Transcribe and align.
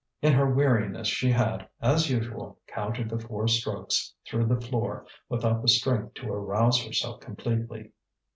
In 0.23 0.33
her 0.33 0.49
weariness 0.51 1.07
she 1.07 1.29
had, 1.29 1.69
as 1.79 2.09
usual, 2.09 2.57
counted 2.65 3.07
the 3.07 3.19
four 3.19 3.47
strokes 3.47 4.15
through 4.25 4.47
the 4.47 4.59
floor 4.59 5.05
without 5.29 5.61
the 5.61 5.67
strength 5.67 6.15
to 6.15 6.27
arouse 6.33 6.83
herself 6.83 7.19
completely. 7.21 7.91